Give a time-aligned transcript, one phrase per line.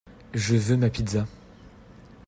[0.33, 1.27] Je veux ma pizza!